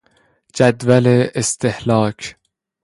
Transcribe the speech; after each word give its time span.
جدول 0.55 1.07
استهلاک 1.35 2.35